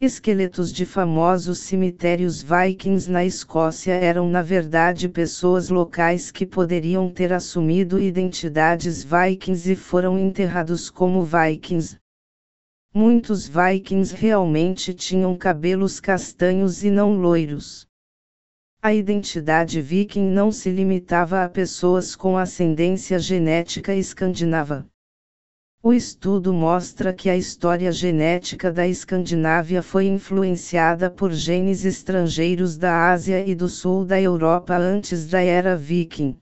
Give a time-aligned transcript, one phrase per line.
[0.00, 7.32] Esqueletos de famosos cemitérios vikings na Escócia eram na verdade pessoas locais que poderiam ter
[7.32, 11.98] assumido identidades vikings e foram enterrados como vikings,
[12.92, 17.86] Muitos vikings realmente tinham cabelos castanhos e não loiros.
[18.82, 24.88] A identidade viking não se limitava a pessoas com ascendência genética escandinava.
[25.80, 33.12] O estudo mostra que a história genética da Escandinávia foi influenciada por genes estrangeiros da
[33.12, 36.39] Ásia e do sul da Europa antes da era viking.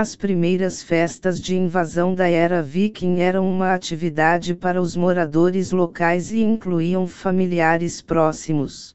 [0.00, 6.30] As primeiras festas de invasão da era viking eram uma atividade para os moradores locais
[6.30, 8.94] e incluíam familiares próximos.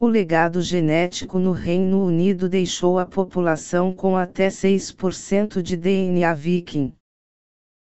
[0.00, 6.94] O legado genético no Reino Unido deixou a população com até 6% de DNA viking.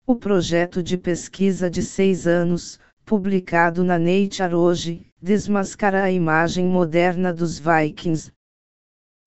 [0.06, 7.34] O projeto de pesquisa de seis anos, publicado na Nature hoje, desmascara a imagem moderna
[7.34, 8.32] dos Vikings,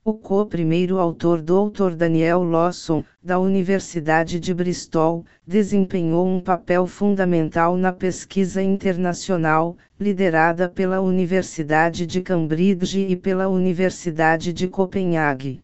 [0.07, 1.95] o co-primeiro autor Dr.
[1.95, 11.01] Daniel Lawson, da Universidade de Bristol, desempenhou um papel fundamental na pesquisa internacional, liderada pela
[11.01, 15.63] Universidade de Cambridge e pela Universidade de Copenhague.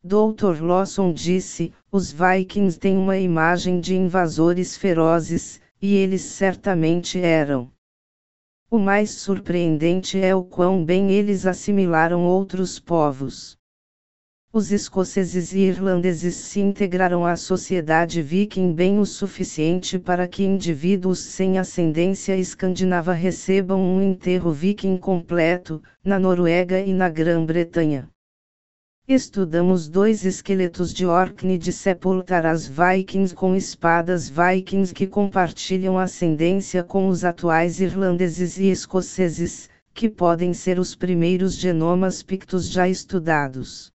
[0.00, 0.62] Dr.
[0.62, 7.68] Lawson disse: os Vikings têm uma imagem de invasores ferozes, e eles certamente eram.
[8.72, 13.58] O mais surpreendente é o quão bem eles assimilaram outros povos.
[14.52, 21.18] Os escoceses e irlandeses se integraram à sociedade viking bem o suficiente para que indivíduos
[21.18, 28.08] sem ascendência escandinava recebam um enterro viking completo, na Noruega e na Grã-Bretanha.
[29.12, 37.08] Estudamos dois esqueletos de Orkney de sepultaras vikings com espadas vikings que compartilham ascendência com
[37.08, 43.90] os atuais irlandeses e escoceses, que podem ser os primeiros genomas pictos já estudados.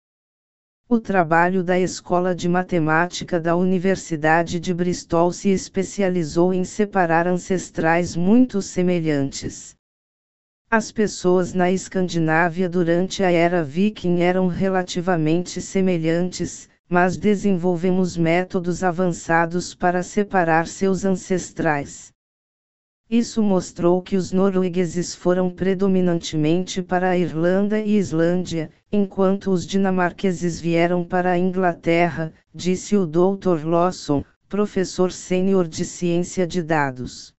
[0.89, 8.15] O trabalho da Escola de Matemática da Universidade de Bristol se especializou em separar ancestrais
[8.15, 9.75] muito semelhantes.
[10.75, 19.75] As pessoas na Escandinávia durante a era viking eram relativamente semelhantes, mas desenvolvemos métodos avançados
[19.75, 22.11] para separar seus ancestrais.
[23.07, 30.59] Isso mostrou que os noruegueses foram predominantemente para a Irlanda e Islândia, enquanto os dinamarqueses
[30.59, 33.63] vieram para a Inglaterra, disse o Dr.
[33.63, 37.31] Lawson, professor sênior de ciência de dados.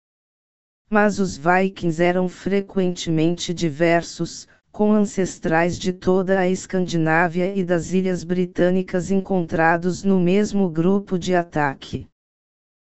[0.95, 8.23] Mas os vikings eram frequentemente diversos, com ancestrais de toda a Escandinávia e das Ilhas
[8.23, 12.07] Britânicas encontrados no mesmo grupo de ataque.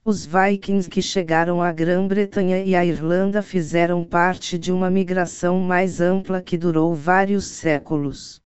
[0.04, 6.02] Os vikings que chegaram à Grã-Bretanha e à Irlanda fizeram parte de uma migração mais
[6.02, 8.42] ampla que durou vários séculos.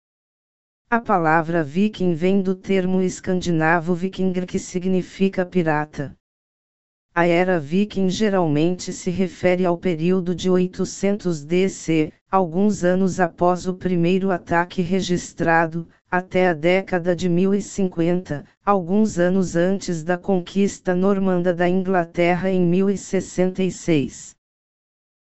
[0.91, 6.15] A palavra viking vem do termo escandinavo vikingr que significa pirata.
[7.13, 13.73] A era viking geralmente se refere ao período de 800 DC, alguns anos após o
[13.73, 21.67] primeiro ataque registrado, até a década de 1050, alguns anos antes da conquista normanda da
[21.67, 24.35] Inglaterra em 1066.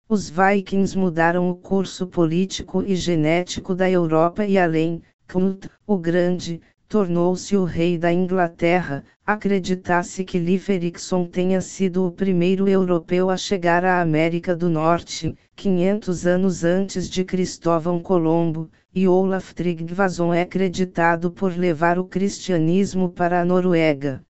[0.08, 6.62] Os vikings mudaram o curso político e genético da Europa e além, Knut, o Grande,
[6.94, 13.36] tornou-se o rei da Inglaterra, acreditasse que Leif Erikson tenha sido o primeiro europeu a
[13.36, 20.46] chegar à América do Norte, 500 anos antes de Cristóvão Colombo, e Olaf Tryggvason é
[20.46, 24.24] creditado por levar o cristianismo para a Noruega.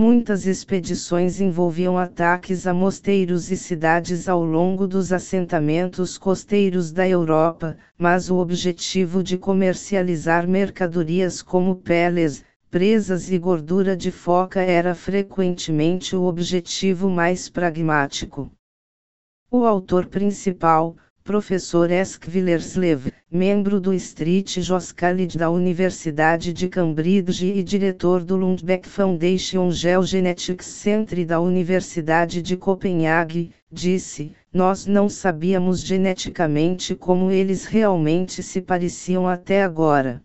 [0.00, 7.76] Muitas expedições envolviam ataques a mosteiros e cidades ao longo dos assentamentos costeiros da Europa,
[7.98, 16.14] mas o objetivo de comercializar mercadorias como peles, presas e gordura de foca era frequentemente
[16.14, 18.52] o objetivo mais pragmático.
[19.50, 20.94] O autor principal,
[21.24, 28.88] professor Esquvillerslev, membro do Street Jos College da Universidade de Cambridge e diretor do Lundbeck
[28.88, 38.42] Foundation Geogenetics Center da Universidade de Copenhague, disse: Nós não sabíamos geneticamente como eles realmente
[38.42, 40.22] se pareciam até agora.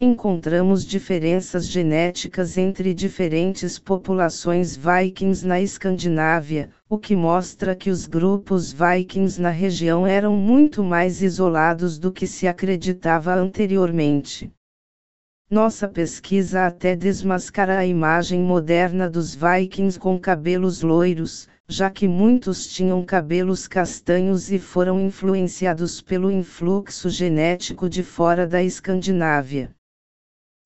[0.00, 8.72] Encontramos diferenças genéticas entre diferentes populações vikings na Escandinávia, o que mostra que os grupos
[8.72, 14.52] vikings na região eram muito mais isolados do que se acreditava anteriormente.
[15.50, 22.68] Nossa pesquisa até desmascara a imagem moderna dos vikings com cabelos loiros, já que muitos
[22.68, 29.76] tinham cabelos castanhos e foram influenciados pelo influxo genético de fora da Escandinávia.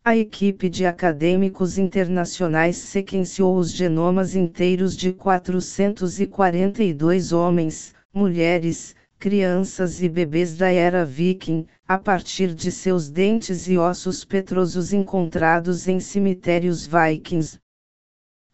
[0.04, 10.08] A equipe de acadêmicos internacionais sequenciou os genomas inteiros de 442 homens, mulheres, crianças e
[10.08, 16.84] bebês da era viking, a partir de seus dentes e ossos petrosos encontrados em cemitérios
[16.84, 17.60] vikings.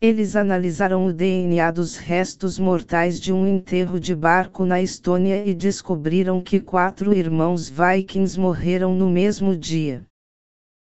[0.02, 5.54] Eles analisaram o DNA dos restos mortais de um enterro de barco na Estônia e
[5.54, 10.06] descobriram que quatro irmãos vikings morreram no mesmo dia.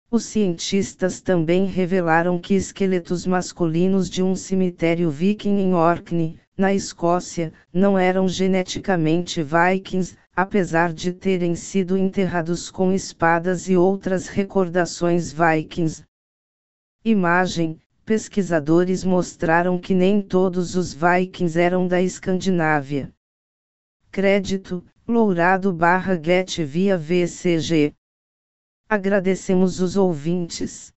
[0.08, 7.52] Os cientistas também revelaram que esqueletos masculinos de um cemitério viking em Orkney, na Escócia,
[7.72, 16.04] não eram geneticamente vikings, apesar de terem sido enterrados com espadas e outras recordações vikings.
[17.04, 23.12] Imagem: pesquisadores mostraram que nem todos os vikings eram da Escandinávia.
[24.12, 27.95] Crédito: Lourado barra Get via VCG.
[28.88, 30.92] Agradecemos os ouvintes.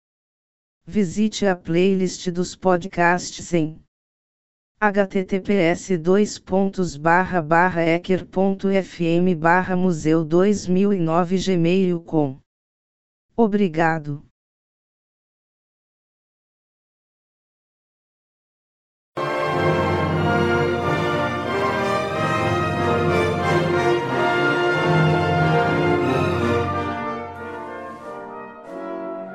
[0.84, 3.80] Visite a playlist dos podcasts em
[4.80, 5.90] https
[7.86, 9.34] ecker.fm
[9.76, 12.40] museu 2009 gmail.com.
[13.36, 14.26] Obrigado.